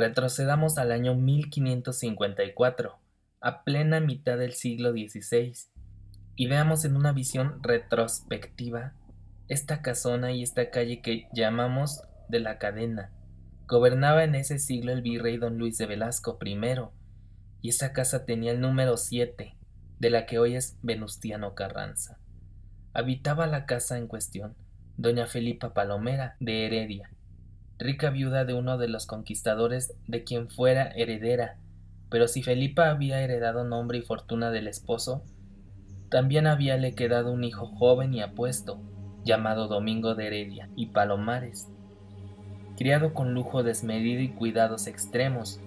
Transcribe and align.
Retrocedamos 0.00 0.78
al 0.78 0.92
año 0.92 1.14
1554, 1.14 2.98
a 3.42 3.64
plena 3.64 4.00
mitad 4.00 4.38
del 4.38 4.54
siglo 4.54 4.92
XVI, 4.92 5.52
y 6.36 6.46
veamos 6.46 6.86
en 6.86 6.96
una 6.96 7.12
visión 7.12 7.62
retrospectiva 7.62 8.94
esta 9.48 9.82
casona 9.82 10.32
y 10.32 10.42
esta 10.42 10.70
calle 10.70 11.02
que 11.02 11.28
llamamos 11.34 12.00
de 12.30 12.40
la 12.40 12.56
cadena. 12.56 13.12
Gobernaba 13.68 14.24
en 14.24 14.36
ese 14.36 14.58
siglo 14.58 14.92
el 14.92 15.02
virrey 15.02 15.36
don 15.36 15.58
Luis 15.58 15.76
de 15.76 15.84
Velasco 15.84 16.38
I, 16.42 16.58
y 17.60 17.68
esa 17.68 17.92
casa 17.92 18.24
tenía 18.24 18.52
el 18.52 18.62
número 18.62 18.96
7, 18.96 19.54
de 19.98 20.10
la 20.10 20.24
que 20.24 20.38
hoy 20.38 20.56
es 20.56 20.78
Venustiano 20.80 21.54
Carranza. 21.54 22.18
Habitaba 22.94 23.46
la 23.46 23.66
casa 23.66 23.98
en 23.98 24.06
cuestión 24.06 24.56
doña 24.96 25.26
Felipa 25.26 25.74
Palomera 25.74 26.36
de 26.40 26.64
Heredia, 26.64 27.10
rica 27.80 28.10
viuda 28.10 28.44
de 28.44 28.54
uno 28.54 28.78
de 28.78 28.88
los 28.88 29.06
conquistadores 29.06 29.94
de 30.06 30.22
quien 30.22 30.50
fuera 30.50 30.92
heredera, 30.94 31.56
pero 32.10 32.28
si 32.28 32.42
Felipa 32.42 32.90
había 32.90 33.20
heredado 33.22 33.64
nombre 33.64 33.98
y 33.98 34.02
fortuna 34.02 34.50
del 34.50 34.68
esposo, 34.68 35.24
también 36.10 36.46
habíale 36.46 36.94
quedado 36.94 37.32
un 37.32 37.42
hijo 37.42 37.66
joven 37.66 38.12
y 38.12 38.20
apuesto, 38.20 38.80
llamado 39.24 39.66
Domingo 39.66 40.14
de 40.14 40.26
Heredia 40.26 40.68
y 40.76 40.86
Palomares, 40.86 41.68
criado 42.76 43.14
con 43.14 43.32
lujo 43.32 43.62
desmedido 43.62 44.20
y 44.20 44.28
cuidados 44.28 44.86
extremos. 44.86 45.60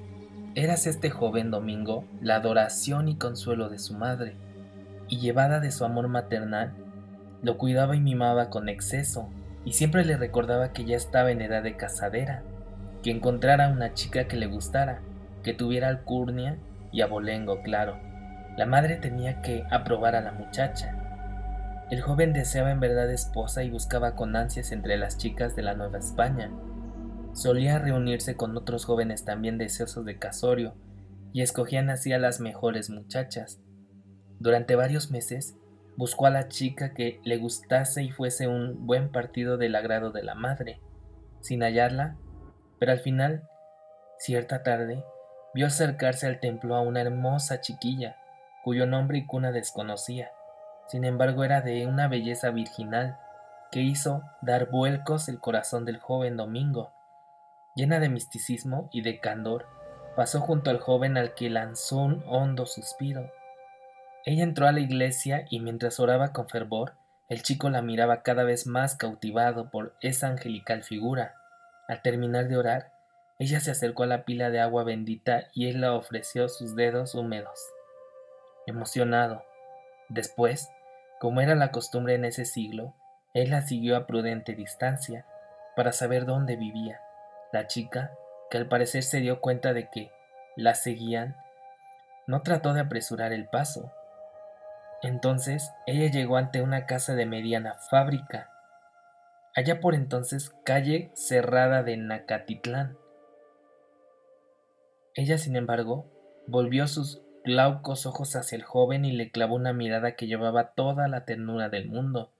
Eras 0.56 0.86
este 0.86 1.10
joven 1.10 1.50
Domingo 1.50 2.06
la 2.22 2.36
adoración 2.36 3.08
y 3.08 3.16
consuelo 3.16 3.70
de 3.70 3.80
su 3.80 3.96
madre, 3.96 4.36
y 5.08 5.20
llevada 5.20 5.60
de 5.60 5.72
su 5.72 5.84
amor 5.84 6.08
maternal, 6.10 6.74
lo 7.42 7.58
cuidaba 7.58 7.96
y 7.96 8.02
mimaba 8.02 8.50
con 8.50 8.70
exceso, 8.70 9.30
y 9.66 9.74
siempre 9.74 10.06
le 10.06 10.18
recordaba 10.18 10.74
que 10.74 10.86
ya 10.86 10.96
estaba 10.96 11.32
en 11.32 11.42
edad 11.42 11.64
de 11.64 11.78
casadera, 11.78 12.44
que 13.02 13.12
encontrara 13.12 13.70
una 13.70 13.94
chica 13.94 14.28
que 14.28 14.38
le 14.38 14.48
gustara, 14.48 15.02
que 15.44 15.54
tuviera 15.54 15.88
alcurnia 15.88 16.58
y 16.92 17.02
abolengo 17.02 17.62
claro. 17.62 17.98
La 18.58 18.66
madre 18.66 18.98
tenía 18.98 19.42
que 19.42 19.64
aprobar 19.72 20.16
a 20.16 20.22
la 20.22 20.32
muchacha. 20.32 20.96
El 21.90 22.02
joven 22.02 22.34
deseaba 22.34 22.72
en 22.72 22.80
verdad 22.80 23.12
esposa 23.12 23.64
y 23.64 23.70
buscaba 23.70 24.16
con 24.16 24.36
ansias 24.36 24.72
entre 24.72 24.98
las 24.98 25.18
chicas 25.18 25.56
de 25.56 25.64
la 25.64 25.74
Nueva 25.74 25.98
España. 25.98 26.52
Solía 27.34 27.80
reunirse 27.80 28.36
con 28.36 28.56
otros 28.56 28.86
jóvenes 28.86 29.26
también 29.26 29.58
deseosos 29.58 30.06
de 30.06 30.18
casorio, 30.18 30.76
y 31.34 31.42
escogían 31.42 31.90
así 31.90 32.14
a 32.14 32.20
las 32.20 32.40
mejores 32.40 32.90
muchachas. 32.90 33.60
Durante 34.40 34.76
varios 34.76 35.10
meses 35.10 35.56
Buscó 35.96 36.26
a 36.26 36.32
la 36.32 36.48
chica 36.48 36.94
que 36.94 37.20
le 37.24 37.38
gustase 37.38 38.02
y 38.04 38.10
fuese 38.10 38.48
un 38.48 38.88
buen 38.88 39.12
partido 39.12 39.58
del 39.58 39.76
agrado 39.76 40.12
de 40.12 40.24
la 40.24 40.34
madre, 40.34 40.82
sin 41.42 41.62
hallarla, 41.62 42.18
pero 42.80 42.92
al 42.92 43.00
final, 43.00 43.48
cierta 44.18 44.64
tarde, 44.64 45.04
vio 45.54 45.68
acercarse 45.68 46.26
al 46.26 46.40
templo 46.40 46.76
a 46.76 46.82
una 46.82 47.02
hermosa 47.02 47.62
chiquilla, 47.62 48.18
cuyo 48.64 48.88
nombre 48.88 49.20
y 49.20 49.26
cuna 49.28 49.52
desconocía. 49.52 50.32
Sin 50.88 51.06
embargo, 51.06 51.44
era 51.44 51.62
de 51.62 51.86
una 51.86 52.08
belleza 52.08 52.50
virginal 52.50 53.20
que 53.72 53.82
hizo 53.82 54.24
dar 54.42 54.70
vuelcos 54.72 55.30
el 55.30 55.40
corazón 55.40 55.86
del 55.86 56.00
joven 56.00 56.38
Domingo. 56.38 56.92
Llena 57.76 58.00
de 58.00 58.10
misticismo 58.10 58.90
y 58.92 59.02
de 59.02 59.20
candor, 59.20 59.68
pasó 60.16 60.42
junto 60.42 60.72
al 60.72 60.80
joven 60.80 61.18
al 61.18 61.36
que 61.36 61.50
lanzó 61.50 61.98
un 61.98 62.24
hondo 62.28 62.66
suspiro 62.66 63.32
ella 64.26 64.44
entró 64.44 64.68
a 64.68 64.72
la 64.72 64.80
iglesia 64.80 65.46
y 65.50 65.60
mientras 65.60 66.00
oraba 66.00 66.32
con 66.32 66.48
fervor, 66.48 66.94
el 67.30 67.44
chico 67.44 67.70
la 67.70 67.82
miraba 67.82 68.22
cada 68.22 68.44
vez 68.44 68.68
más 68.68 68.96
cautivado 68.96 69.70
por 69.70 69.96
esa 70.02 70.28
angelical 70.28 70.84
figura. 70.84 71.36
Al 71.88 72.02
terminar 72.02 72.48
de 72.48 72.58
orar, 72.58 72.94
ella 73.40 73.60
se 73.60 73.72
acercó 73.72 74.04
a 74.04 74.08
la 74.08 74.24
pila 74.24 74.50
de 74.50 74.62
agua 74.62 74.84
bendita 74.84 75.48
y 75.54 75.68
él 75.68 75.82
la 75.82 75.94
ofreció 75.94 76.48
sus 76.48 76.76
dedos 76.76 77.16
húmedos. 77.16 77.60
Emocionado. 78.66 79.44
Después, 80.08 80.70
como 81.20 81.42
era 81.42 81.56
la 81.56 81.72
costumbre 81.72 82.16
en 82.16 82.24
ese 82.24 82.46
siglo, 82.46 82.96
él 83.34 83.50
la 83.50 83.62
siguió 83.62 83.98
a 83.98 84.06
prudente 84.06 84.54
distancia 84.54 85.26
para 85.76 85.92
saber 85.92 86.26
dónde 86.26 86.56
vivía. 86.56 87.02
La 87.52 87.68
chica, 87.68 88.12
que 88.50 88.58
al 88.58 88.68
parecer 88.68 89.04
se 89.04 89.20
dio 89.20 89.42
cuenta 89.42 89.74
de 89.74 89.90
que 89.90 90.12
la 90.56 90.76
seguían, 90.76 91.36
no 92.28 92.42
trató 92.42 92.74
de 92.74 92.82
apresurar 92.82 93.34
el 93.34 93.48
paso, 93.48 93.92
entonces 95.04 95.72
ella 95.86 96.10
llegó 96.10 96.38
ante 96.38 96.62
una 96.62 96.86
casa 96.86 97.14
de 97.14 97.26
mediana 97.26 97.76
fábrica, 97.90 98.50
allá 99.56 99.80
por 99.80 99.96
entonces 99.96 100.56
calle 100.64 101.12
cerrada 101.14 101.84
de 101.84 101.98
Nacatitlán. 101.98 102.98
Ella, 105.14 105.38
sin 105.38 105.56
embargo, 105.56 106.06
volvió 106.48 106.88
sus 106.88 107.22
glaucos 107.44 108.06
ojos 108.06 108.36
hacia 108.36 108.56
el 108.56 108.64
joven 108.64 109.06
y 109.06 109.12
le 109.12 109.30
clavó 109.30 109.56
una 109.56 109.74
mirada 109.74 110.16
que 110.16 110.28
llevaba 110.28 110.72
toda 110.72 111.08
la 111.08 111.26
ternura 111.26 111.70
del 111.70 111.90
mundo. 111.90 112.32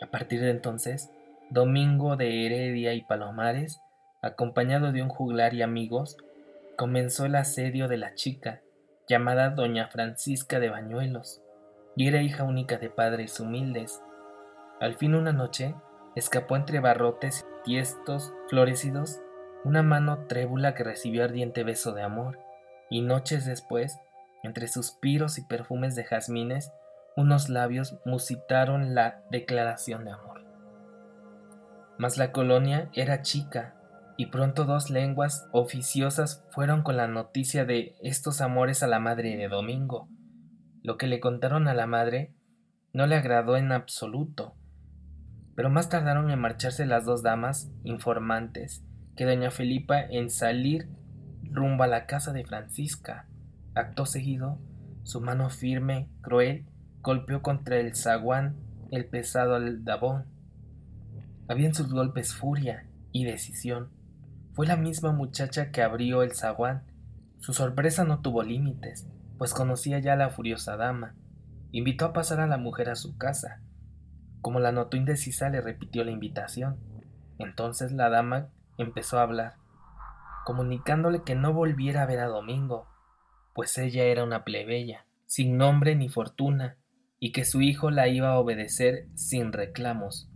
A 0.00 0.10
partir 0.10 0.40
de 0.40 0.50
entonces, 0.50 1.10
Domingo 1.50 2.16
de 2.16 2.46
Heredia 2.46 2.92
y 2.92 3.02
Palomares, 3.02 3.80
acompañado 4.20 4.92
de 4.92 5.02
un 5.02 5.08
juglar 5.08 5.54
y 5.54 5.62
amigos, 5.62 6.18
comenzó 6.76 7.24
el 7.24 7.36
asedio 7.36 7.88
de 7.88 7.96
la 7.96 8.14
chica, 8.14 8.60
llamada 9.08 9.50
Doña 9.50 9.88
Francisca 9.88 10.60
de 10.60 10.70
Bañuelos, 10.70 11.42
y 11.96 12.08
era 12.08 12.22
hija 12.22 12.44
única 12.44 12.78
de 12.78 12.90
padres 12.90 13.38
humildes. 13.40 14.02
Al 14.80 14.94
fin 14.94 15.14
una 15.14 15.32
noche, 15.32 15.74
escapó 16.14 16.56
entre 16.56 16.80
barrotes 16.80 17.46
tiestos, 17.64 18.32
florecidos, 18.48 19.20
una 19.64 19.82
mano 19.82 20.26
trébula 20.26 20.74
que 20.74 20.84
recibió 20.84 21.24
ardiente 21.24 21.64
beso 21.64 21.92
de 21.92 22.02
amor, 22.02 22.38
y 22.90 23.00
noches 23.00 23.46
después, 23.46 23.98
entre 24.42 24.68
suspiros 24.68 25.38
y 25.38 25.46
perfumes 25.46 25.94
de 25.94 26.04
jazmines, 26.04 26.72
unos 27.16 27.48
labios 27.48 27.96
musitaron 28.04 28.94
la 28.94 29.22
declaración 29.30 30.04
de 30.04 30.10
amor. 30.12 30.44
Mas 31.96 32.18
la 32.18 32.32
colonia 32.32 32.90
era 32.92 33.22
chica, 33.22 33.74
y 34.16 34.26
pronto 34.26 34.64
dos 34.64 34.90
lenguas 34.90 35.48
oficiosas 35.52 36.44
fueron 36.50 36.82
con 36.82 36.96
la 36.96 37.08
noticia 37.08 37.64
de 37.64 37.96
estos 38.02 38.40
amores 38.40 38.82
a 38.82 38.86
la 38.86 39.00
madre 39.00 39.36
de 39.36 39.48
Domingo. 39.48 40.08
Lo 40.82 40.96
que 40.96 41.06
le 41.06 41.20
contaron 41.20 41.68
a 41.68 41.74
la 41.74 41.86
madre 41.86 42.34
no 42.92 43.06
le 43.06 43.16
agradó 43.16 43.56
en 43.56 43.72
absoluto, 43.72 44.54
pero 45.56 45.70
más 45.70 45.88
tardaron 45.88 46.30
en 46.30 46.38
marcharse 46.38 46.86
las 46.86 47.04
dos 47.04 47.22
damas 47.22 47.70
informantes 47.82 48.84
que 49.16 49.24
doña 49.24 49.50
Felipa 49.50 50.00
en 50.00 50.30
salir 50.30 50.88
rumbo 51.42 51.84
a 51.84 51.88
la 51.88 52.06
casa 52.06 52.32
de 52.32 52.44
Francisca. 52.44 53.26
Acto 53.74 54.06
seguido, 54.06 54.58
su 55.04 55.20
mano 55.20 55.50
firme, 55.50 56.08
cruel, 56.20 56.66
golpeó 57.00 57.42
contra 57.42 57.78
el 57.78 57.94
zaguán 57.94 58.56
el 58.90 59.06
pesado 59.06 59.56
aldabón. 59.56 60.26
Había 61.48 61.66
en 61.66 61.74
sus 61.74 61.92
golpes 61.92 62.34
furia 62.34 62.86
y 63.12 63.24
decisión. 63.24 63.90
Fue 64.54 64.66
la 64.68 64.76
misma 64.76 65.12
muchacha 65.12 65.72
que 65.72 65.82
abrió 65.82 66.22
el 66.22 66.32
zaguán. 66.32 66.84
Su 67.40 67.52
sorpresa 67.52 68.04
no 68.04 68.20
tuvo 68.20 68.44
límites, 68.44 69.08
pues 69.36 69.52
conocía 69.52 69.98
ya 69.98 70.12
a 70.12 70.16
la 70.16 70.30
furiosa 70.30 70.76
dama. 70.76 71.16
Invitó 71.72 72.04
a 72.04 72.12
pasar 72.12 72.38
a 72.38 72.46
la 72.46 72.56
mujer 72.56 72.88
a 72.88 72.94
su 72.94 73.18
casa. 73.18 73.60
Como 74.42 74.60
la 74.60 74.70
notó 74.70 74.96
indecisa, 74.96 75.48
le 75.48 75.60
repitió 75.60 76.04
la 76.04 76.12
invitación. 76.12 76.78
Entonces 77.38 77.90
la 77.90 78.10
dama 78.10 78.50
empezó 78.78 79.18
a 79.18 79.22
hablar, 79.22 79.54
comunicándole 80.44 81.24
que 81.24 81.34
no 81.34 81.52
volviera 81.52 82.02
a 82.02 82.06
ver 82.06 82.20
a 82.20 82.26
Domingo, 82.26 82.86
pues 83.54 83.76
ella 83.78 84.04
era 84.04 84.22
una 84.22 84.44
plebeya, 84.44 85.06
sin 85.26 85.56
nombre 85.56 85.96
ni 85.96 86.08
fortuna, 86.08 86.76
y 87.18 87.32
que 87.32 87.44
su 87.44 87.60
hijo 87.60 87.90
la 87.90 88.06
iba 88.06 88.30
a 88.30 88.38
obedecer 88.38 89.08
sin 89.14 89.52
reclamos. 89.52 90.30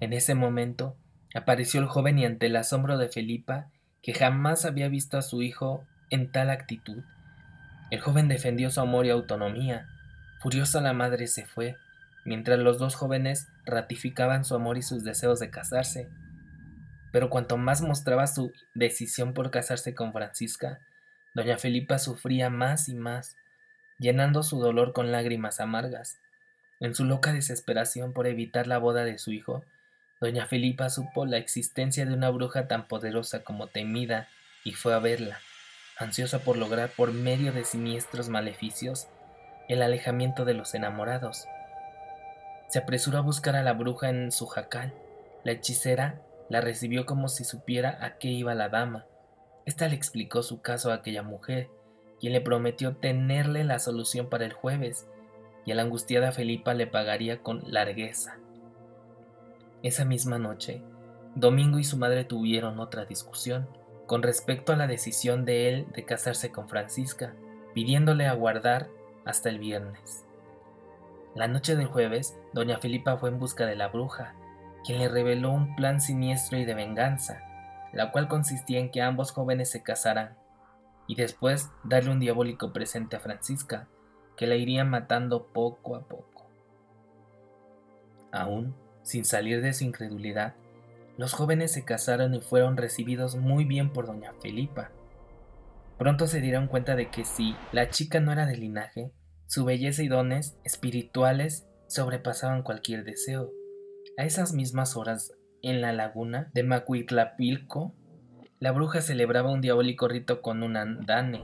En 0.00 0.12
ese 0.12 0.34
momento 0.34 0.96
Apareció 1.34 1.80
el 1.80 1.86
joven 1.86 2.18
y 2.18 2.24
ante 2.24 2.46
el 2.46 2.56
asombro 2.56 2.98
de 2.98 3.08
Felipa, 3.08 3.70
que 4.02 4.14
jamás 4.14 4.64
había 4.64 4.88
visto 4.88 5.18
a 5.18 5.22
su 5.22 5.42
hijo 5.42 5.84
en 6.10 6.32
tal 6.32 6.50
actitud, 6.50 7.04
el 7.90 8.00
joven 8.00 8.28
defendió 8.28 8.70
su 8.70 8.80
amor 8.80 9.06
y 9.06 9.10
autonomía. 9.10 9.88
Furiosa 10.38 10.80
la 10.80 10.92
madre 10.92 11.26
se 11.26 11.44
fue, 11.44 11.76
mientras 12.24 12.60
los 12.60 12.78
dos 12.78 12.94
jóvenes 12.94 13.48
ratificaban 13.64 14.44
su 14.44 14.54
amor 14.54 14.78
y 14.78 14.82
sus 14.82 15.02
deseos 15.02 15.40
de 15.40 15.50
casarse. 15.50 16.08
Pero 17.12 17.30
cuanto 17.30 17.56
más 17.56 17.82
mostraba 17.82 18.28
su 18.28 18.52
decisión 18.74 19.34
por 19.34 19.50
casarse 19.50 19.92
con 19.92 20.12
Francisca, 20.12 20.78
doña 21.34 21.58
Felipa 21.58 21.98
sufría 21.98 22.48
más 22.48 22.88
y 22.88 22.94
más, 22.94 23.36
llenando 23.98 24.44
su 24.44 24.60
dolor 24.60 24.92
con 24.92 25.10
lágrimas 25.10 25.58
amargas. 25.58 26.20
En 26.78 26.94
su 26.94 27.04
loca 27.04 27.32
desesperación 27.32 28.12
por 28.12 28.28
evitar 28.28 28.68
la 28.68 28.78
boda 28.78 29.04
de 29.04 29.18
su 29.18 29.32
hijo, 29.32 29.64
Doña 30.20 30.44
Felipa 30.44 30.90
supo 30.90 31.24
la 31.24 31.38
existencia 31.38 32.04
de 32.04 32.12
una 32.12 32.28
bruja 32.28 32.68
tan 32.68 32.86
poderosa 32.88 33.42
como 33.42 33.68
temida 33.68 34.28
y 34.64 34.72
fue 34.72 34.92
a 34.92 34.98
verla, 34.98 35.38
ansiosa 35.96 36.40
por 36.40 36.58
lograr 36.58 36.90
por 36.90 37.14
medio 37.14 37.54
de 37.54 37.64
siniestros 37.64 38.28
maleficios 38.28 39.08
el 39.70 39.80
alejamiento 39.80 40.44
de 40.44 40.52
los 40.52 40.74
enamorados. 40.74 41.46
Se 42.68 42.80
apresuró 42.80 43.16
a 43.16 43.22
buscar 43.22 43.56
a 43.56 43.62
la 43.62 43.72
bruja 43.72 44.10
en 44.10 44.30
su 44.30 44.46
jacal. 44.46 44.92
La 45.42 45.52
hechicera 45.52 46.20
la 46.50 46.60
recibió 46.60 47.06
como 47.06 47.30
si 47.30 47.44
supiera 47.44 47.96
a 48.04 48.18
qué 48.18 48.28
iba 48.28 48.54
la 48.54 48.68
dama. 48.68 49.06
Esta 49.64 49.88
le 49.88 49.94
explicó 49.94 50.42
su 50.42 50.60
caso 50.60 50.90
a 50.90 50.96
aquella 50.96 51.22
mujer, 51.22 51.70
quien 52.20 52.34
le 52.34 52.42
prometió 52.42 52.94
tenerle 52.94 53.64
la 53.64 53.78
solución 53.78 54.28
para 54.28 54.44
el 54.44 54.52
jueves, 54.52 55.06
y 55.64 55.72
a 55.72 55.76
la 55.76 55.82
angustiada 55.82 56.30
Felipa 56.30 56.74
le 56.74 56.86
pagaría 56.86 57.42
con 57.42 57.62
largueza. 57.72 58.36
Esa 59.82 60.04
misma 60.04 60.38
noche, 60.38 60.82
Domingo 61.34 61.78
y 61.78 61.84
su 61.84 61.96
madre 61.96 62.24
tuvieron 62.24 62.80
otra 62.80 63.06
discusión 63.06 63.68
con 64.06 64.22
respecto 64.22 64.72
a 64.72 64.76
la 64.76 64.86
decisión 64.86 65.44
de 65.44 65.68
él 65.68 65.86
de 65.94 66.04
casarse 66.04 66.50
con 66.50 66.68
Francisca, 66.68 67.34
pidiéndole 67.72 68.26
aguardar 68.26 68.88
hasta 69.24 69.48
el 69.48 69.58
viernes. 69.58 70.24
La 71.34 71.46
noche 71.46 71.76
del 71.76 71.86
jueves, 71.86 72.36
doña 72.52 72.78
Felipa 72.78 73.16
fue 73.16 73.30
en 73.30 73.38
busca 73.38 73.66
de 73.66 73.76
la 73.76 73.88
bruja, 73.88 74.34
quien 74.84 74.98
le 74.98 75.08
reveló 75.08 75.52
un 75.52 75.76
plan 75.76 76.00
siniestro 76.00 76.58
y 76.58 76.64
de 76.64 76.74
venganza, 76.74 77.40
la 77.92 78.10
cual 78.10 78.28
consistía 78.28 78.80
en 78.80 78.90
que 78.90 79.00
ambos 79.00 79.30
jóvenes 79.30 79.70
se 79.70 79.82
casaran 79.82 80.36
y 81.06 81.14
después 81.14 81.70
darle 81.84 82.10
un 82.10 82.20
diabólico 82.20 82.72
presente 82.72 83.16
a 83.16 83.20
Francisca, 83.20 83.88
que 84.36 84.46
la 84.46 84.56
iría 84.56 84.84
matando 84.84 85.46
poco 85.46 85.94
a 85.94 86.00
poco. 86.00 86.48
Aún, 88.32 88.74
sin 89.02 89.24
salir 89.24 89.62
de 89.62 89.72
su 89.72 89.84
incredulidad, 89.84 90.54
los 91.16 91.32
jóvenes 91.32 91.72
se 91.72 91.84
casaron 91.84 92.34
y 92.34 92.40
fueron 92.40 92.76
recibidos 92.76 93.36
muy 93.36 93.64
bien 93.64 93.92
por 93.92 94.06
doña 94.06 94.32
Felipa. 94.40 94.90
Pronto 95.98 96.26
se 96.26 96.40
dieron 96.40 96.66
cuenta 96.66 96.96
de 96.96 97.10
que 97.10 97.24
si 97.24 97.54
la 97.72 97.90
chica 97.90 98.20
no 98.20 98.32
era 98.32 98.46
de 98.46 98.56
linaje, 98.56 99.12
su 99.46 99.64
belleza 99.64 100.02
y 100.02 100.08
dones 100.08 100.56
espirituales 100.64 101.66
sobrepasaban 101.88 102.62
cualquier 102.62 103.04
deseo. 103.04 103.50
A 104.16 104.24
esas 104.24 104.54
mismas 104.54 104.96
horas, 104.96 105.32
en 105.62 105.80
la 105.82 105.92
laguna 105.92 106.50
de 106.54 106.62
Macuitlapilco, 106.62 107.94
la 108.60 108.72
bruja 108.72 109.02
celebraba 109.02 109.50
un 109.50 109.60
diabólico 109.60 110.08
rito 110.08 110.40
con 110.40 110.62
un 110.62 110.76
andane, 110.76 111.42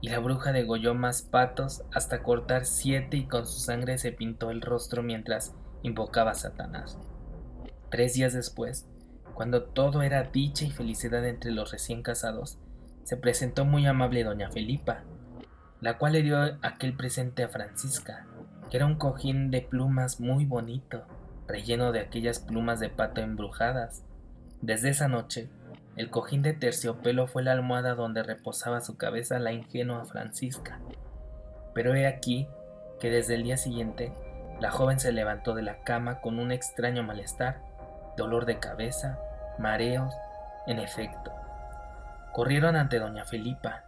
y 0.00 0.08
la 0.08 0.18
bruja 0.20 0.52
degolló 0.52 0.94
más 0.94 1.22
patos 1.22 1.82
hasta 1.92 2.22
cortar 2.22 2.64
siete 2.64 3.18
y 3.18 3.26
con 3.26 3.46
su 3.46 3.58
sangre 3.58 3.98
se 3.98 4.12
pintó 4.12 4.50
el 4.50 4.62
rostro 4.62 5.02
mientras 5.02 5.54
invocaba 5.82 6.32
a 6.32 6.34
Satanás. 6.34 6.98
Tres 7.90 8.14
días 8.14 8.32
después, 8.32 8.88
cuando 9.34 9.64
todo 9.64 10.02
era 10.02 10.22
dicha 10.24 10.64
y 10.64 10.70
felicidad 10.70 11.26
entre 11.26 11.50
los 11.50 11.72
recién 11.72 12.02
casados, 12.02 12.58
se 13.04 13.16
presentó 13.16 13.64
muy 13.64 13.86
amable 13.86 14.22
doña 14.22 14.50
Felipa, 14.50 15.02
la 15.80 15.98
cual 15.98 16.12
le 16.12 16.22
dio 16.22 16.38
aquel 16.62 16.96
presente 16.96 17.42
a 17.42 17.48
Francisca, 17.48 18.26
que 18.70 18.76
era 18.76 18.86
un 18.86 18.96
cojín 18.96 19.50
de 19.50 19.62
plumas 19.62 20.20
muy 20.20 20.44
bonito, 20.44 21.04
relleno 21.48 21.90
de 21.90 22.00
aquellas 22.00 22.38
plumas 22.38 22.80
de 22.80 22.90
pato 22.90 23.20
embrujadas. 23.20 24.04
Desde 24.60 24.90
esa 24.90 25.08
noche, 25.08 25.48
el 25.96 26.10
cojín 26.10 26.42
de 26.42 26.52
terciopelo 26.52 27.26
fue 27.26 27.42
la 27.42 27.52
almohada 27.52 27.94
donde 27.94 28.22
reposaba 28.22 28.80
su 28.80 28.96
cabeza 28.96 29.38
la 29.38 29.52
ingenua 29.52 30.04
Francisca. 30.04 30.80
Pero 31.74 31.94
he 31.94 32.06
aquí 32.06 32.46
que 33.00 33.10
desde 33.10 33.34
el 33.34 33.42
día 33.42 33.56
siguiente, 33.56 34.12
la 34.60 34.70
joven 34.70 35.00
se 35.00 35.12
levantó 35.12 35.54
de 35.54 35.62
la 35.62 35.78
cama 35.80 36.20
con 36.20 36.38
un 36.38 36.52
extraño 36.52 37.02
malestar 37.02 37.58
dolor 38.16 38.44
de 38.44 38.58
cabeza, 38.58 39.18
mareos, 39.58 40.14
en 40.66 40.78
efecto. 40.78 41.32
Corrieron 42.32 42.76
ante 42.76 42.98
doña 42.98 43.24
Felipa, 43.24 43.84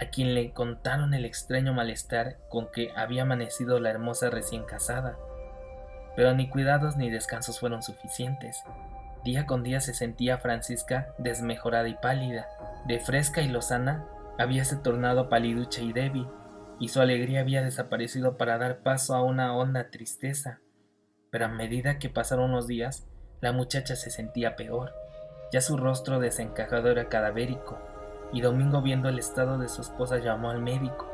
a 0.00 0.06
quien 0.06 0.34
le 0.34 0.52
contaron 0.52 1.14
el 1.14 1.24
extraño 1.24 1.72
malestar 1.72 2.36
con 2.48 2.70
que 2.70 2.92
había 2.96 3.22
amanecido 3.22 3.78
la 3.78 3.90
hermosa 3.90 4.30
recién 4.30 4.64
casada. 4.64 5.16
Pero 6.16 6.34
ni 6.34 6.48
cuidados 6.48 6.96
ni 6.96 7.10
descansos 7.10 7.60
fueron 7.60 7.82
suficientes. 7.82 8.62
Día 9.24 9.46
con 9.46 9.62
día 9.62 9.80
se 9.80 9.94
sentía 9.94 10.38
Francisca 10.38 11.14
desmejorada 11.18 11.88
y 11.88 11.94
pálida. 11.94 12.48
De 12.86 12.98
fresca 12.98 13.40
y 13.40 13.48
lozana 13.48 14.04
habíase 14.38 14.76
tornado 14.76 15.28
paliducha 15.28 15.80
y 15.80 15.92
débil, 15.92 16.28
y 16.78 16.88
su 16.88 17.00
alegría 17.00 17.40
había 17.40 17.62
desaparecido 17.62 18.36
para 18.36 18.58
dar 18.58 18.78
paso 18.78 19.14
a 19.14 19.22
una 19.22 19.56
honda 19.56 19.90
tristeza. 19.90 20.60
Pero 21.30 21.46
a 21.46 21.48
medida 21.48 21.98
que 21.98 22.10
pasaron 22.10 22.52
los 22.52 22.66
días, 22.66 23.06
la 23.40 23.52
muchacha 23.52 23.96
se 23.96 24.10
sentía 24.10 24.56
peor, 24.56 24.94
ya 25.52 25.60
su 25.60 25.76
rostro 25.76 26.18
desencajado 26.20 26.90
era 26.90 27.08
cadavérico, 27.08 27.78
y 28.32 28.40
Domingo 28.40 28.82
viendo 28.82 29.08
el 29.08 29.18
estado 29.18 29.58
de 29.58 29.68
su 29.68 29.82
esposa 29.82 30.18
llamó 30.18 30.50
al 30.50 30.60
médico, 30.60 31.10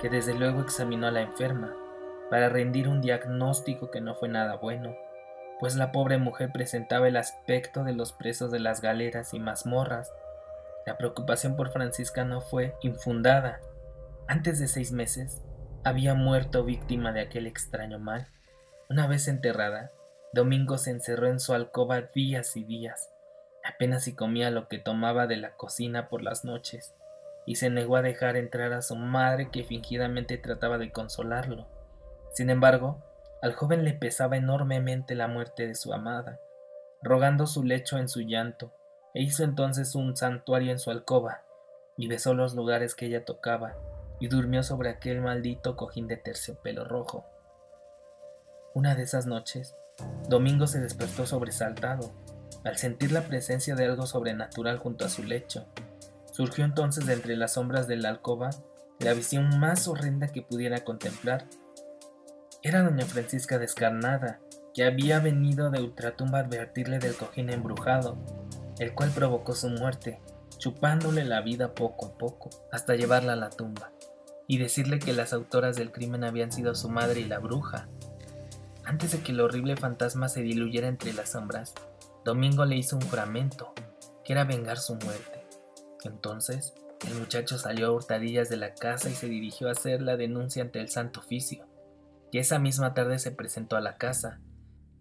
que 0.00 0.08
desde 0.08 0.34
luego 0.34 0.60
examinó 0.60 1.06
a 1.06 1.10
la 1.10 1.22
enferma, 1.22 1.74
para 2.30 2.48
rendir 2.48 2.88
un 2.88 3.00
diagnóstico 3.00 3.90
que 3.90 4.00
no 4.00 4.14
fue 4.14 4.28
nada 4.28 4.56
bueno, 4.56 4.96
pues 5.58 5.76
la 5.76 5.92
pobre 5.92 6.18
mujer 6.18 6.50
presentaba 6.52 7.08
el 7.08 7.16
aspecto 7.16 7.84
de 7.84 7.92
los 7.92 8.12
presos 8.12 8.50
de 8.50 8.60
las 8.60 8.80
galeras 8.80 9.32
y 9.32 9.40
mazmorras. 9.40 10.12
La 10.84 10.98
preocupación 10.98 11.56
por 11.56 11.70
Francisca 11.70 12.24
no 12.24 12.40
fue 12.40 12.74
infundada. 12.82 13.60
Antes 14.28 14.58
de 14.58 14.66
seis 14.66 14.90
meses, 14.90 15.40
había 15.84 16.14
muerto 16.14 16.64
víctima 16.64 17.12
de 17.12 17.20
aquel 17.20 17.46
extraño 17.46 18.00
mal. 18.00 18.26
Una 18.90 19.06
vez 19.06 19.28
enterrada, 19.28 19.92
Domingo 20.32 20.78
se 20.78 20.90
encerró 20.90 21.28
en 21.28 21.38
su 21.38 21.54
alcoba 21.54 22.00
días 22.12 22.56
y 22.56 22.64
días. 22.64 23.08
Apenas 23.62 24.02
si 24.02 24.16
comía 24.16 24.50
lo 24.50 24.66
que 24.66 24.78
tomaba 24.78 25.28
de 25.28 25.36
la 25.36 25.52
cocina 25.52 26.08
por 26.08 26.22
las 26.22 26.44
noches, 26.44 26.92
y 27.46 27.54
se 27.54 27.70
negó 27.70 27.94
a 27.94 28.02
dejar 28.02 28.36
entrar 28.36 28.72
a 28.72 28.82
su 28.82 28.96
madre 28.96 29.50
que 29.52 29.62
fingidamente 29.62 30.38
trataba 30.38 30.76
de 30.76 30.90
consolarlo. 30.90 31.68
Sin 32.34 32.50
embargo, 32.50 33.04
al 33.42 33.54
joven 33.54 33.84
le 33.84 33.92
pesaba 33.92 34.36
enormemente 34.36 35.14
la 35.14 35.28
muerte 35.28 35.68
de 35.68 35.76
su 35.76 35.92
amada, 35.92 36.40
rogando 37.00 37.46
su 37.46 37.62
lecho 37.62 37.96
en 37.96 38.08
su 38.08 38.22
llanto, 38.22 38.74
e 39.14 39.22
hizo 39.22 39.44
entonces 39.44 39.94
un 39.94 40.16
santuario 40.16 40.72
en 40.72 40.80
su 40.80 40.90
alcoba, 40.90 41.44
y 41.96 42.08
besó 42.08 42.34
los 42.34 42.56
lugares 42.56 42.96
que 42.96 43.06
ella 43.06 43.24
tocaba, 43.24 43.76
y 44.20 44.28
durmió 44.28 44.62
sobre 44.62 44.90
aquel 44.90 45.20
maldito 45.20 45.76
cojín 45.76 46.08
de 46.08 46.16
terciopelo 46.16 46.84
rojo. 46.84 47.26
Una 48.74 48.94
de 48.94 49.02
esas 49.02 49.26
noches, 49.26 49.74
Domingo 50.28 50.66
se 50.66 50.80
despertó 50.80 51.26
sobresaltado 51.26 52.12
al 52.64 52.76
sentir 52.76 53.12
la 53.12 53.22
presencia 53.22 53.74
de 53.74 53.84
algo 53.84 54.06
sobrenatural 54.06 54.78
junto 54.78 55.04
a 55.04 55.08
su 55.08 55.22
lecho. 55.22 55.66
Surgió 56.32 56.64
entonces 56.64 57.06
de 57.06 57.14
entre 57.14 57.36
las 57.36 57.54
sombras 57.54 57.86
de 57.86 57.96
la 57.96 58.08
alcoba 58.08 58.50
la 58.98 59.12
visión 59.12 59.58
más 59.58 59.88
horrenda 59.88 60.28
que 60.28 60.42
pudiera 60.42 60.84
contemplar. 60.84 61.46
Era 62.62 62.82
doña 62.82 63.04
Francisca 63.04 63.58
descarnada, 63.58 64.40
que 64.74 64.84
había 64.84 65.20
venido 65.20 65.70
de 65.70 65.80
ultratumba 65.80 66.38
a 66.38 66.42
advertirle 66.42 66.98
del 66.98 67.16
cojín 67.16 67.50
embrujado, 67.50 68.18
el 68.78 68.94
cual 68.94 69.10
provocó 69.10 69.54
su 69.54 69.68
muerte, 69.70 70.20
chupándole 70.58 71.24
la 71.24 71.40
vida 71.40 71.74
poco 71.74 72.06
a 72.06 72.18
poco, 72.18 72.50
hasta 72.72 72.94
llevarla 72.94 73.34
a 73.34 73.36
la 73.36 73.50
tumba, 73.50 73.92
y 74.46 74.58
decirle 74.58 74.98
que 74.98 75.12
las 75.12 75.32
autoras 75.32 75.76
del 75.76 75.92
crimen 75.92 76.24
habían 76.24 76.52
sido 76.52 76.74
su 76.74 76.88
madre 76.88 77.20
y 77.20 77.24
la 77.24 77.38
bruja, 77.38 77.88
antes 78.86 79.10
de 79.10 79.20
que 79.20 79.32
el 79.32 79.40
horrible 79.40 79.76
fantasma 79.76 80.28
se 80.28 80.42
diluyera 80.42 80.86
entre 80.86 81.12
las 81.12 81.32
sombras, 81.32 81.74
Domingo 82.24 82.64
le 82.64 82.76
hizo 82.76 82.96
un 82.96 83.02
juramento, 83.02 83.72
que 84.24 84.32
era 84.32 84.44
vengar 84.44 84.78
su 84.78 84.94
muerte. 84.94 85.44
Entonces, 86.04 86.72
el 87.04 87.14
muchacho 87.16 87.58
salió 87.58 87.88
a 87.88 87.92
hurtadillas 87.92 88.48
de 88.48 88.56
la 88.56 88.74
casa 88.74 89.10
y 89.10 89.14
se 89.14 89.28
dirigió 89.28 89.68
a 89.68 89.72
hacer 89.72 90.02
la 90.02 90.16
denuncia 90.16 90.62
ante 90.62 90.80
el 90.80 90.88
Santo 90.88 91.18
Oficio, 91.18 91.66
que 92.30 92.38
esa 92.38 92.60
misma 92.60 92.94
tarde 92.94 93.18
se 93.18 93.32
presentó 93.32 93.76
a 93.76 93.80
la 93.80 93.96
casa. 93.96 94.38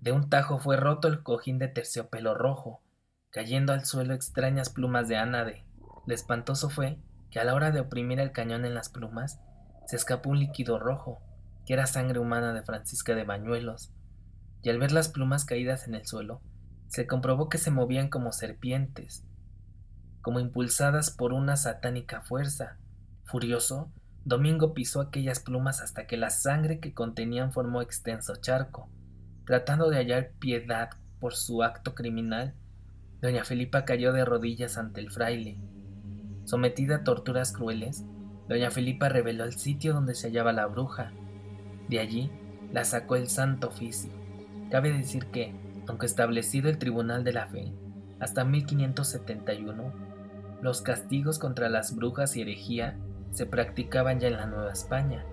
De 0.01 0.11
un 0.11 0.29
tajo 0.31 0.57
fue 0.57 0.77
roto 0.77 1.07
el 1.07 1.21
cojín 1.21 1.59
de 1.59 1.67
terciopelo 1.67 2.33
rojo, 2.33 2.81
cayendo 3.29 3.71
al 3.71 3.85
suelo 3.85 4.15
extrañas 4.15 4.69
plumas 4.69 5.07
de 5.07 5.17
ánade. 5.17 5.63
Lo 6.07 6.13
espantoso 6.15 6.71
fue 6.71 6.97
que 7.35 7.41
a 7.41 7.43
la 7.43 7.53
hora 7.53 7.71
de 7.71 7.81
oprimir 7.81 8.21
el 8.21 8.31
cañón 8.31 8.63
en 8.63 8.73
las 8.73 8.87
plumas, 8.87 9.41
se 9.87 9.97
escapó 9.97 10.29
un 10.29 10.39
líquido 10.39 10.79
rojo, 10.79 11.19
que 11.65 11.73
era 11.73 11.85
sangre 11.85 12.19
humana 12.19 12.53
de 12.53 12.63
Francisca 12.63 13.13
de 13.13 13.25
Bañuelos, 13.25 13.91
y 14.61 14.69
al 14.69 14.79
ver 14.79 14.93
las 14.93 15.09
plumas 15.09 15.43
caídas 15.43 15.85
en 15.85 15.95
el 15.95 16.05
suelo, 16.05 16.41
se 16.87 17.07
comprobó 17.07 17.49
que 17.49 17.57
se 17.57 17.71
movían 17.71 18.07
como 18.07 18.31
serpientes, 18.31 19.25
como 20.21 20.39
impulsadas 20.39 21.11
por 21.11 21.33
una 21.33 21.57
satánica 21.57 22.21
fuerza. 22.21 22.77
Furioso, 23.25 23.91
Domingo 24.23 24.73
pisó 24.73 25.01
aquellas 25.01 25.41
plumas 25.41 25.81
hasta 25.81 26.07
que 26.07 26.15
la 26.15 26.29
sangre 26.29 26.79
que 26.79 26.93
contenían 26.93 27.51
formó 27.51 27.81
extenso 27.81 28.37
charco. 28.37 28.89
Tratando 29.45 29.89
de 29.89 29.97
hallar 29.97 30.31
piedad 30.39 30.91
por 31.19 31.35
su 31.35 31.63
acto 31.63 31.95
criminal, 31.95 32.55
doña 33.21 33.43
Felipa 33.43 33.83
cayó 33.83 34.13
de 34.13 34.23
rodillas 34.23 34.77
ante 34.77 35.01
el 35.01 35.11
fraile. 35.11 35.59
Sometida 36.45 36.97
a 36.97 37.03
torturas 37.03 37.51
crueles, 37.51 38.05
doña 38.47 38.69
Felipa 38.69 39.09
reveló 39.09 39.43
el 39.43 39.53
sitio 39.53 39.93
donde 39.93 40.13
se 40.13 40.27
hallaba 40.27 40.53
la 40.53 40.67
bruja, 40.67 41.11
de 41.89 41.99
allí 41.99 42.31
la 42.71 42.85
sacó 42.85 43.15
el 43.15 43.27
Santo 43.27 43.69
Oficio. 43.69 44.11
Cabe 44.69 44.93
decir 44.93 45.25
que, 45.27 45.55
aunque 45.87 46.05
establecido 46.05 46.69
el 46.69 46.77
Tribunal 46.77 47.23
de 47.23 47.33
la 47.33 47.47
Fe, 47.47 47.73
hasta 48.19 48.45
1571, 48.45 49.91
los 50.61 50.81
castigos 50.81 51.39
contra 51.39 51.67
las 51.69 51.95
brujas 51.95 52.35
y 52.37 52.41
herejía 52.41 52.97
se 53.31 53.45
practicaban 53.45 54.19
ya 54.19 54.27
en 54.27 54.37
la 54.37 54.45
Nueva 54.45 54.71
España, 54.71 55.25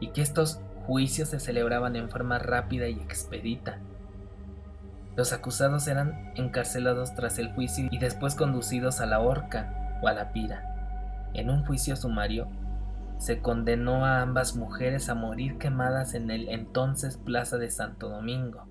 y 0.00 0.08
que 0.08 0.22
estos 0.22 0.60
juicios 0.86 1.28
se 1.28 1.38
celebraban 1.40 1.94
en 1.94 2.10
forma 2.10 2.38
rápida 2.38 2.88
y 2.88 2.94
expedita. 2.94 3.78
Los 5.16 5.32
acusados 5.32 5.86
eran 5.86 6.32
encarcelados 6.34 7.14
tras 7.14 7.38
el 7.38 7.52
juicio 7.52 7.88
y 7.90 7.98
después 7.98 8.34
conducidos 8.34 9.00
a 9.00 9.06
la 9.06 9.20
horca, 9.20 9.87
o 10.02 10.08
a 10.08 10.12
la 10.12 10.32
pira. 10.32 11.30
En 11.34 11.50
un 11.50 11.64
juicio 11.64 11.96
sumario, 11.96 12.48
se 13.18 13.42
condenó 13.42 14.04
a 14.04 14.20
ambas 14.22 14.56
mujeres 14.56 15.08
a 15.08 15.14
morir 15.14 15.58
quemadas 15.58 16.14
en 16.14 16.30
el 16.30 16.48
entonces 16.48 17.16
Plaza 17.16 17.58
de 17.58 17.70
Santo 17.70 18.08
Domingo. 18.08 18.66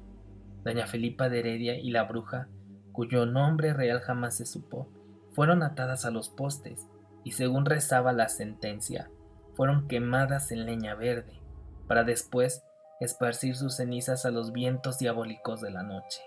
Doña 0.64 0.88
Felipa 0.88 1.30
de 1.30 1.40
Heredia 1.40 1.78
y 1.78 1.92
la 1.92 2.04
bruja, 2.04 2.48
cuyo 2.94 3.26
nombre 3.26 3.74
real 3.74 4.00
jamás 4.00 4.38
se 4.38 4.46
supo, 4.46 4.90
fueron 5.34 5.64
atadas 5.64 6.06
a 6.06 6.12
los 6.12 6.30
postes 6.30 6.88
y 7.24 7.32
según 7.32 7.66
rezaba 7.66 8.14
la 8.14 8.30
sentencia, 8.30 9.10
fueron 9.54 9.88
quemadas 9.88 10.52
en 10.52 10.66
leña 10.66 10.96
verde, 10.96 11.42
para 11.88 12.04
después 12.04 12.64
esparcir 13.00 13.56
sus 13.56 13.76
cenizas 13.76 14.26
a 14.26 14.32
los 14.32 14.52
vientos 14.52 14.98
diabólicos 14.98 15.62
de 15.62 15.72
la 15.72 15.84
noche. 15.84 16.22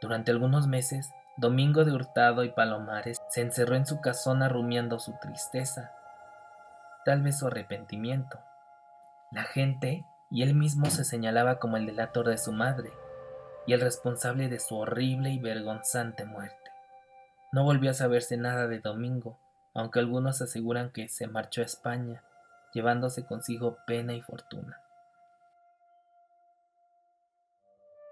Durante 0.00 0.30
algunos 0.30 0.66
meses, 0.66 1.10
Domingo 1.36 1.84
de 1.84 1.90
Hurtado 1.92 2.44
y 2.44 2.50
Palomares 2.50 3.20
se 3.28 3.40
encerró 3.40 3.74
en 3.74 3.86
su 3.86 4.00
casona 4.00 4.48
rumiando 4.48 5.00
su 5.00 5.14
tristeza, 5.20 5.90
tal 7.04 7.22
vez 7.22 7.38
su 7.38 7.48
arrepentimiento. 7.48 8.38
La 9.32 9.42
gente 9.42 10.04
y 10.30 10.44
él 10.44 10.54
mismo 10.54 10.90
se 10.90 11.04
señalaba 11.04 11.58
como 11.58 11.76
el 11.76 11.86
delator 11.86 12.28
de 12.28 12.38
su 12.38 12.52
madre 12.52 12.92
y 13.66 13.72
el 13.72 13.80
responsable 13.80 14.48
de 14.48 14.60
su 14.60 14.76
horrible 14.76 15.30
y 15.30 15.40
vergonzante 15.40 16.24
muerte. 16.24 16.70
No 17.50 17.64
volvió 17.64 17.90
a 17.90 17.94
saberse 17.94 18.36
nada 18.36 18.68
de 18.68 18.78
Domingo, 18.78 19.36
aunque 19.74 19.98
algunos 19.98 20.40
aseguran 20.40 20.90
que 20.90 21.08
se 21.08 21.26
marchó 21.26 21.62
a 21.62 21.64
España, 21.64 22.22
llevándose 22.72 23.26
consigo 23.26 23.78
pena 23.88 24.12
y 24.12 24.22
fortuna. 24.22 24.83